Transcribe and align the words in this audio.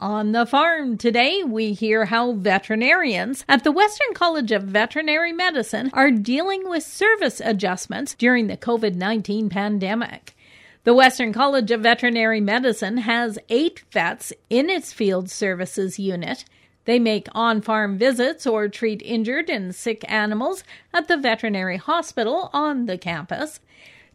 On 0.00 0.30
the 0.30 0.46
farm 0.46 0.96
today, 0.96 1.42
we 1.42 1.72
hear 1.72 2.04
how 2.04 2.30
veterinarians 2.30 3.44
at 3.48 3.64
the 3.64 3.72
Western 3.72 4.14
College 4.14 4.52
of 4.52 4.62
Veterinary 4.62 5.32
Medicine 5.32 5.90
are 5.92 6.12
dealing 6.12 6.68
with 6.68 6.84
service 6.84 7.40
adjustments 7.40 8.14
during 8.14 8.46
the 8.46 8.56
COVID 8.56 8.94
19 8.94 9.48
pandemic. 9.48 10.36
The 10.84 10.94
Western 10.94 11.32
College 11.32 11.72
of 11.72 11.80
Veterinary 11.80 12.40
Medicine 12.40 12.98
has 12.98 13.40
eight 13.48 13.82
vets 13.90 14.32
in 14.48 14.70
its 14.70 14.92
field 14.92 15.30
services 15.30 15.98
unit. 15.98 16.44
They 16.84 17.00
make 17.00 17.26
on 17.32 17.60
farm 17.60 17.98
visits 17.98 18.46
or 18.46 18.68
treat 18.68 19.02
injured 19.02 19.50
and 19.50 19.74
sick 19.74 20.04
animals 20.08 20.62
at 20.94 21.08
the 21.08 21.16
veterinary 21.16 21.76
hospital 21.76 22.50
on 22.52 22.86
the 22.86 22.98
campus. 22.98 23.58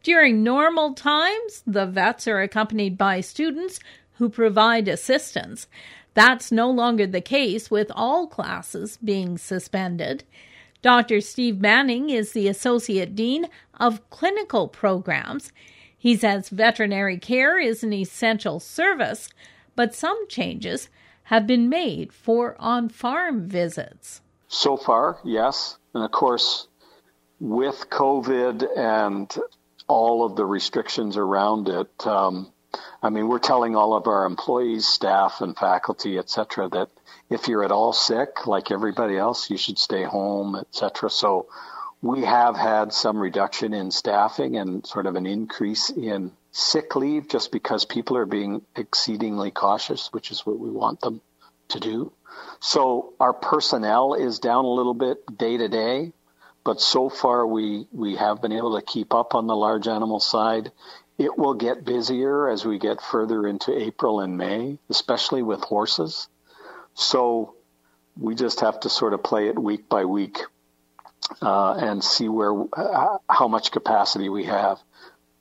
During 0.02 0.44
normal 0.44 0.94
times, 0.94 1.62
the 1.68 1.86
vets 1.86 2.28
are 2.28 2.42
accompanied 2.42 2.98
by 2.98 3.22
students 3.22 3.80
who 4.14 4.30
provide 4.30 4.88
assistance. 4.88 5.68
That's 6.14 6.52
no 6.52 6.70
longer 6.70 7.08
the 7.08 7.22
case 7.22 7.72
with 7.72 7.92
all 7.96 8.28
classes 8.28 8.98
being 8.98 9.38
suspended. 9.38 10.24
Dr. 10.82 11.22
Steve 11.22 11.62
Manning 11.62 12.10
is 12.10 12.34
the 12.34 12.48
Associate 12.48 13.16
Dean 13.16 13.48
of 13.80 14.10
Clinical 14.10 14.68
Programs. 14.68 15.52
He 15.98 16.16
says 16.18 16.50
veterinary 16.50 17.18
care 17.18 17.58
is 17.58 17.84
an 17.84 17.94
essential 17.94 18.60
service, 18.60 19.30
but 19.76 19.96
some 19.96 20.28
changes 20.28 20.90
have 21.24 21.48
been 21.48 21.70
made 21.70 22.12
for 22.12 22.58
on 22.60 22.90
farm 22.90 23.48
visits. 23.48 24.22
So 24.50 24.76
far, 24.76 25.20
yes. 25.24 25.78
And 25.94 26.04
of 26.04 26.12
course, 26.12 26.68
with 27.40 27.90
COVID 27.90 28.78
and 28.78 29.34
all 29.88 30.26
of 30.26 30.36
the 30.36 30.46
restrictions 30.46 31.18
around 31.18 31.70
it, 31.70 32.06
um, 32.06 32.52
I 33.02 33.10
mean, 33.10 33.28
we're 33.28 33.40
telling 33.40 33.76
all 33.76 33.94
of 33.94 34.08
our 34.08 34.26
employees, 34.26 34.88
staff, 34.88 35.42
and 35.42 35.58
faculty, 35.58 36.18
et 36.18 36.30
cetera, 36.30 36.70
that 36.70 36.90
if 37.30 37.48
you're 37.48 37.64
at 37.64 37.72
all 37.72 37.94
sick, 37.94 38.48
like 38.48 38.72
everybody 38.72 39.18
else, 39.18 39.50
you 39.50 39.58
should 39.58 39.78
stay 39.78 40.04
home, 40.04 40.56
et 40.56 40.68
cetera. 40.72 41.10
So 41.10 41.48
we 42.02 42.24
have 42.24 42.56
had 42.56 42.94
some 42.94 43.18
reduction 43.18 43.74
in 43.74 43.92
staffing 43.92 44.58
and 44.58 44.86
sort 44.86 45.06
of 45.06 45.16
an 45.16 45.26
increase 45.26 45.90
in 45.90 46.32
sick 46.52 46.96
leave 46.96 47.30
just 47.30 47.52
because 47.52 47.86
people 47.86 48.18
are 48.18 48.26
being 48.26 48.62
exceedingly 48.76 49.52
cautious, 49.52 50.12
which 50.12 50.32
is 50.32 50.46
what 50.46 50.60
we 50.60 50.70
want 50.70 51.02
them 51.02 51.22
to 51.70 51.80
do. 51.80 52.12
So 52.60 53.14
our 53.20 53.34
personnel 53.34 54.16
is 54.16 54.40
down 54.40 54.66
a 54.66 54.70
little 54.72 54.94
bit 54.94 55.38
day 55.38 55.58
to 55.58 55.68
day, 55.68 56.12
but 56.64 56.82
so 56.82 57.10
far 57.10 57.46
we, 57.46 57.88
we 57.92 58.16
have 58.16 58.42
been 58.42 58.52
able 58.52 58.80
to 58.80 58.86
keep 58.86 59.14
up 59.14 59.36
on 59.36 59.48
the 59.48 59.56
large 59.56 59.88
animal 59.88 60.20
side 60.20 60.72
it 61.18 61.38
will 61.38 61.54
get 61.54 61.86
busier 61.86 62.50
as 62.50 62.66
we 62.66 62.80
get 62.80 63.02
further 63.02 63.48
into 63.48 63.78
April 63.78 64.20
and 64.20 64.38
May, 64.38 64.80
especially 64.90 65.44
with 65.44 65.62
horses. 65.62 66.28
So 66.96 67.56
we 68.20 68.36
just 68.36 68.62
have 68.62 68.80
to 68.82 68.90
sort 68.90 69.14
of 69.14 69.24
play 69.24 69.48
it 69.48 69.58
week 69.58 69.90
by 69.90 70.06
week 70.06 70.40
uh, 71.42 71.74
and 71.74 72.04
see 72.04 72.30
where 72.30 72.54
uh, 72.74 73.18
how 73.30 73.48
much 73.48 73.72
capacity 73.72 74.30
we 74.30 74.46
have. 74.46 74.80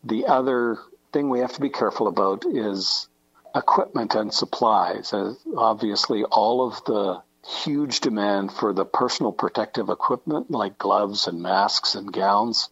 The 0.05 0.27
other 0.27 0.79
thing 1.13 1.29
we 1.29 1.41
have 1.41 1.53
to 1.55 1.61
be 1.61 1.71
careful 1.71 2.09
about 2.09 2.45
is 2.47 3.09
equipment 3.55 4.15
and 4.15 4.33
supplies. 4.33 5.13
Uh, 5.13 5.35
obviously, 5.57 6.25
all 6.25 6.67
of 6.67 6.85
the 6.85 7.23
huge 7.65 8.01
demand 8.01 8.53
for 8.53 8.73
the 8.73 8.85
personal 8.85 9.33
protective 9.33 9.89
equipment 9.89 10.51
like 10.51 10.79
gloves 10.79 11.27
and 11.27 11.43
masks 11.43 11.95
and 11.95 12.13
gowns 12.13 12.69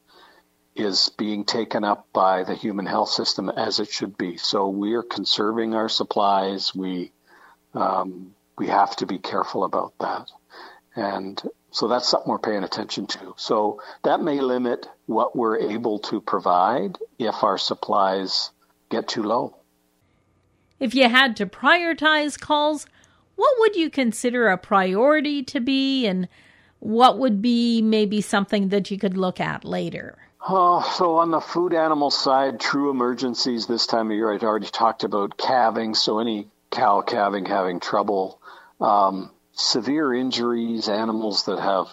is 0.83 1.11
being 1.17 1.45
taken 1.45 1.85
up 1.85 2.09
by 2.13 2.45
the 2.45 2.55
human 2.55 2.87
health 2.87 3.11
system 3.11 3.49
as 3.49 3.81
it 3.81 3.91
should 3.91 4.17
be. 4.17 4.37
So 4.37 4.69
we 4.69 4.95
are 4.95 5.03
conserving 5.03 5.75
our 5.75 5.89
supplies. 5.89 6.75
We 6.75 7.13
um, 7.75 8.35
we 8.59 8.67
have 8.67 8.97
to 8.97 9.07
be 9.07 9.19
careful 9.19 9.65
about 9.65 9.95
that, 10.01 10.31
and 10.97 11.41
so 11.71 11.87
that's 11.87 12.09
something 12.09 12.31
we're 12.31 12.39
paying 12.39 12.65
attention 12.65 13.07
to. 13.07 13.35
So 13.37 13.81
that 14.03 14.21
may 14.21 14.41
limit 14.41 14.87
what 15.07 15.37
we're 15.37 15.59
able 15.59 16.01
to 16.01 16.21
provide 16.21 16.99
if 17.19 17.45
our 17.45 17.59
supplies 17.59 18.51
get 18.91 19.07
too 19.07 19.23
low. 19.23 19.57
If 20.81 20.95
you 20.95 21.09
had 21.09 21.37
to 21.37 21.47
prioritize 21.47 22.41
calls, 22.41 22.87
what 23.37 23.55
would 23.61 23.77
you 23.77 23.89
consider 23.89 24.49
a 24.49 24.59
priority 24.59 25.43
to 25.45 25.61
be, 25.61 26.07
and 26.07 26.29
what 26.81 27.19
would 27.19 27.41
be 27.41 27.81
maybe 27.83 28.21
something 28.21 28.69
that 28.71 28.91
you 28.91 28.99
could 28.99 29.17
look 29.17 29.39
at 29.41 29.65
later? 29.65 30.19
Oh, 30.43 30.81
so 30.97 31.19
on 31.19 31.31
the 31.31 31.41
food 31.41 31.75
animal 31.75 32.11
side, 32.11 32.61
true 32.61 32.91
emergencies 32.91 33.67
this 33.67 33.87
time 33.87 34.11
of 34.11 34.17
year, 34.17 34.33
I'd 34.33 34.43
already 34.43 34.69
talked 34.69 35.05
about 35.05 35.37
calving. 35.37 35.95
So 35.95 36.19
any 36.19 36.49
cow 36.71 37.03
calving 37.03 37.45
having 37.45 37.79
trouble, 37.79 38.41
um, 38.81 39.31
severe 39.53 40.15
injuries, 40.15 40.89
animals 40.89 41.45
that 41.45 41.61
have 41.61 41.89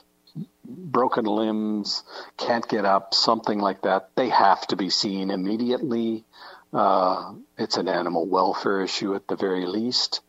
broken 0.64 1.26
limbs, 1.26 2.04
can't 2.38 2.68
get 2.68 2.86
up, 2.86 3.14
something 3.14 3.60
like 3.60 3.82
that, 3.82 4.12
they 4.16 4.30
have 4.30 4.66
to 4.68 4.78
be 4.78 4.90
seen 4.90 5.30
immediately. 5.30 6.24
Uh, 6.72 7.34
it's 7.58 7.78
an 7.78 7.90
animal 7.90 8.26
welfare 8.26 8.82
issue 8.82 9.14
at 9.14 9.28
the 9.28 9.36
very 9.36 9.66
least. 9.66 10.22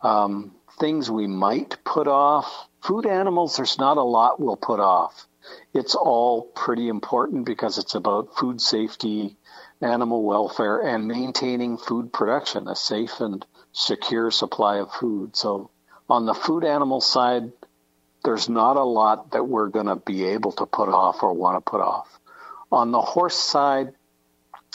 Um, 0.00 0.54
things 0.80 1.10
we 1.10 1.26
might 1.26 1.84
put 1.84 2.08
off. 2.08 2.68
Food 2.80 3.04
animals, 3.04 3.56
there's 3.56 3.78
not 3.78 3.98
a 3.98 4.02
lot 4.02 4.40
we'll 4.40 4.56
put 4.56 4.80
off 4.80 5.26
it's 5.74 5.94
all 5.94 6.42
pretty 6.42 6.88
important 6.88 7.44
because 7.44 7.78
it's 7.78 7.94
about 7.94 8.36
food 8.36 8.60
safety, 8.60 9.36
animal 9.80 10.22
welfare, 10.22 10.80
and 10.80 11.06
maintaining 11.06 11.76
food 11.76 12.12
production, 12.12 12.68
a 12.68 12.74
safe 12.76 13.20
and 13.20 13.44
secure 13.72 14.30
supply 14.30 14.78
of 14.78 14.92
food. 14.92 15.36
So 15.36 15.70
on 16.08 16.26
the 16.26 16.34
food 16.34 16.64
animal 16.64 17.00
side, 17.00 17.52
there's 18.24 18.48
not 18.48 18.76
a 18.76 18.84
lot 18.84 19.32
that 19.32 19.44
we're 19.44 19.68
going 19.68 19.86
to 19.86 19.96
be 19.96 20.24
able 20.24 20.52
to 20.52 20.66
put 20.66 20.88
off 20.88 21.22
or 21.22 21.32
want 21.32 21.64
to 21.64 21.70
put 21.70 21.80
off. 21.80 22.08
On 22.72 22.90
the 22.90 23.00
horse 23.00 23.36
side, 23.36 23.92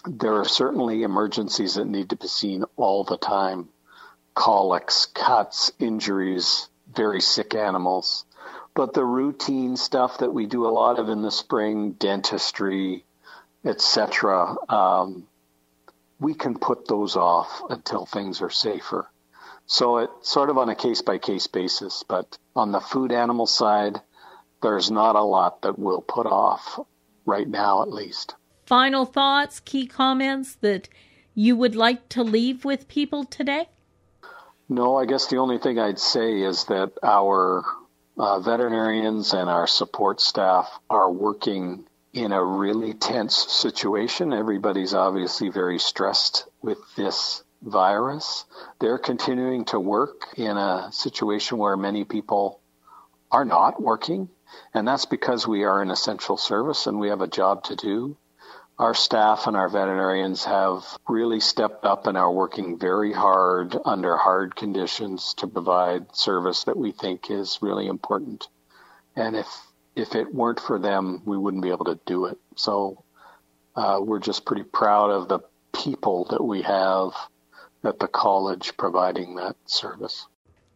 there 0.06 0.36
are 0.36 0.46
certainly 0.46 1.04
emergencies 1.04 1.76
that 1.76 1.86
need 1.86 2.10
to 2.10 2.16
be 2.16 2.28
seen 2.28 2.64
all 2.76 3.04
the 3.04 3.18
time. 3.18 3.70
Colics, 4.34 5.08
cuts, 5.08 5.72
injuries, 5.80 6.68
very 6.94 7.22
sick 7.22 7.56
animals. 7.56 8.26
But 8.76 8.94
the 8.94 9.06
routine 9.06 9.78
stuff 9.78 10.20
that 10.20 10.34
we 10.34 10.46
do 10.46 10.66
a 10.66 10.70
lot 10.70 11.00
of 11.00 11.10
in 11.10 11.22
the 11.22 11.32
spring, 11.32 11.92
dentistry, 11.92 13.06
etc., 13.64 14.56
um, 14.68 15.28
we 16.20 16.34
can 16.34 16.58
put 16.58 16.88
those 16.88 17.16
off 17.16 17.62
until 17.70 18.06
things 18.06 18.42
are 18.42 18.50
safer. 18.50 19.10
So 19.66 19.98
it's 19.98 20.30
sort 20.30 20.50
of 20.50 20.58
on 20.58 20.70
a 20.70 20.76
case 20.76 21.02
by 21.02 21.18
case 21.18 21.48
basis, 21.48 22.04
but 22.08 22.38
on 22.56 22.72
the 22.72 22.80
food 22.80 23.12
animal 23.12 23.46
side, 23.46 24.02
there's 24.62 24.90
not 24.90 25.16
a 25.16 25.24
lot 25.24 25.62
that 25.62 25.78
we'll 25.78 26.02
put 26.02 26.26
off 26.26 26.80
right 27.26 27.48
now, 27.48 27.82
at 27.82 27.92
least. 27.92 28.36
Final 28.66 29.06
thoughts, 29.06 29.60
key 29.60 29.86
comments 29.86 30.56
that 30.62 30.90
you 31.36 31.56
would 31.56 31.76
like 31.76 32.10
to 32.10 32.24
leave 32.24 32.64
with 32.66 32.88
people 32.88 33.24
today? 33.24 33.70
No, 34.70 34.96
I 34.96 35.06
guess 35.06 35.28
the 35.28 35.38
only 35.38 35.58
thing 35.58 35.80
I'd 35.80 36.00
say 36.00 36.42
is 36.42 36.66
that 36.66 36.94
our 37.04 37.64
uh, 38.18 38.40
veterinarians 38.40 39.34
and 39.34 39.50
our 39.50 39.68
support 39.68 40.22
staff 40.22 40.80
are 40.90 41.12
working 41.12 41.86
in 42.14 42.32
a 42.32 42.44
really 42.44 42.94
tense 42.94 43.36
situation. 43.36 44.34
Everybody's 44.34 44.94
obviously 44.94 45.50
very 45.50 45.80
stressed 45.80 46.46
with 46.62 46.78
this 46.96 47.44
virus. 47.62 48.46
They're 48.80 49.00
continuing 49.00 49.66
to 49.66 49.80
work 49.80 50.28
in 50.38 50.58
a 50.58 50.90
situation 50.92 51.58
where 51.58 51.76
many 51.76 52.04
people 52.04 52.60
are 53.32 53.46
not 53.46 53.82
working. 53.82 54.30
And 54.74 54.88
that's 54.88 55.06
because 55.06 55.48
we 55.48 55.64
are 55.64 55.82
an 55.82 55.90
essential 55.90 56.38
service 56.38 56.86
and 56.86 57.00
we 57.00 57.10
have 57.10 57.22
a 57.22 57.28
job 57.28 57.64
to 57.66 57.76
do 57.76 58.16
our 58.80 58.94
staff 58.94 59.48
and 59.48 59.56
our 59.56 59.70
veterinarians 59.70 60.46
have 60.46 60.84
really 61.08 61.40
stepped 61.40 61.86
up 61.86 62.08
and 62.08 62.18
are 62.18 62.32
working 62.32 62.80
very 62.80 63.14
hard 63.14 63.76
under 63.86 64.18
hard 64.18 64.56
conditions 64.56 65.36
to 65.36 65.48
provide 65.48 66.16
service 66.16 66.64
that 66.64 66.78
we 66.78 66.92
think 66.92 67.30
is 67.30 67.60
really 67.62 67.88
important. 67.88 68.48
And 69.16 69.36
if 69.36 69.48
if 69.96 70.16
it 70.16 70.34
weren't 70.34 70.60
for 70.60 70.80
them, 70.80 71.22
we 71.24 71.38
wouldn't 71.38 71.62
be 71.62 71.70
able 71.70 71.86
to 71.86 72.00
do 72.08 72.26
it. 72.26 72.40
So 72.56 73.04
uh, 73.76 74.00
we're 74.02 74.20
just 74.20 74.44
pretty 74.44 74.64
proud 74.64 75.12
of 75.12 75.28
the 75.28 75.40
people 75.72 76.26
that 76.32 76.44
we 76.44 76.64
have 76.64 77.12
at 77.84 78.00
the 78.00 78.08
college 78.08 78.76
providing 78.76 79.36
that 79.36 79.56
service. 79.66 80.26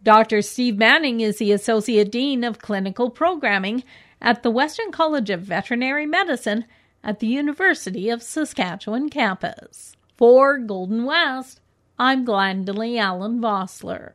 Dr. 0.04 0.44
Steve 0.44 0.78
Manning 0.78 1.22
is 1.22 1.40
the 1.40 1.52
Associate 1.52 2.10
Dean 2.12 2.44
of 2.44 2.60
Clinical 2.60 3.10
Programming 3.10 3.84
at 4.22 4.44
the 4.44 4.52
Western 4.52 4.92
College 4.92 5.32
of 5.32 5.42
Veterinary 5.42 6.06
Medicine 6.06 6.66
at 7.04 7.20
the 7.20 7.28
University 7.28 8.10
of 8.10 8.22
Saskatchewan 8.22 9.10
campus. 9.10 9.96
For 10.18 10.58
Golden 10.58 11.06
West, 11.06 11.62
I'm 12.00 12.26
Glendalee 12.26 13.00
Allen 13.00 13.40
Vossler. 13.40 14.14